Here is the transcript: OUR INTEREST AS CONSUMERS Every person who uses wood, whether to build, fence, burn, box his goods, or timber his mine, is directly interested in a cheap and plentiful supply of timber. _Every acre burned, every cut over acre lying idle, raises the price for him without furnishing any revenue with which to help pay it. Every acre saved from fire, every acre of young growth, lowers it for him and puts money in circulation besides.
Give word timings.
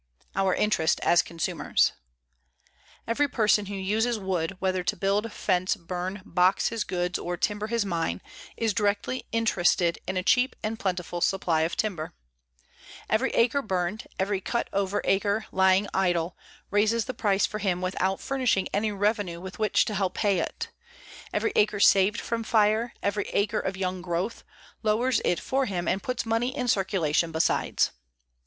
OUR 0.35 0.55
INTEREST 0.55 0.99
AS 1.01 1.21
CONSUMERS 1.21 1.91
Every 3.05 3.27
person 3.27 3.67
who 3.67 3.75
uses 3.75 4.17
wood, 4.17 4.55
whether 4.57 4.83
to 4.83 4.95
build, 4.97 5.31
fence, 5.31 5.75
burn, 5.75 6.23
box 6.25 6.69
his 6.69 6.83
goods, 6.83 7.19
or 7.19 7.37
timber 7.37 7.67
his 7.67 7.85
mine, 7.85 8.19
is 8.57 8.73
directly 8.73 9.27
interested 9.31 9.99
in 10.07 10.17
a 10.17 10.23
cheap 10.23 10.55
and 10.63 10.79
plentiful 10.79 11.21
supply 11.21 11.61
of 11.61 11.75
timber. 11.77 12.15
_Every 13.11 13.29
acre 13.35 13.61
burned, 13.61 14.07
every 14.17 14.41
cut 14.41 14.69
over 14.73 15.03
acre 15.05 15.45
lying 15.51 15.87
idle, 15.93 16.35
raises 16.71 17.05
the 17.05 17.13
price 17.13 17.45
for 17.45 17.59
him 17.59 17.79
without 17.79 18.19
furnishing 18.19 18.67
any 18.73 18.91
revenue 18.91 19.39
with 19.39 19.59
which 19.59 19.85
to 19.85 19.93
help 19.93 20.15
pay 20.15 20.39
it. 20.39 20.71
Every 21.31 21.51
acre 21.55 21.79
saved 21.79 22.19
from 22.19 22.43
fire, 22.43 22.91
every 23.03 23.25
acre 23.33 23.59
of 23.59 23.77
young 23.77 24.01
growth, 24.01 24.43
lowers 24.81 25.21
it 25.23 25.39
for 25.39 25.67
him 25.67 25.87
and 25.87 26.01
puts 26.01 26.25
money 26.25 26.57
in 26.57 26.67
circulation 26.67 27.31
besides. 27.31 27.91